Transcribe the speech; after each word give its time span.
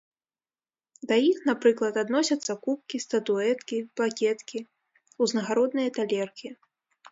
Да 1.11 1.15
іх, 1.31 1.37
напрыклад, 1.49 1.99
адносяцца 2.03 2.51
кубкі, 2.65 3.01
статуэткі, 3.05 3.77
плакеткі, 4.01 4.65
узнагародныя 5.27 5.89
талеркі. 5.99 6.47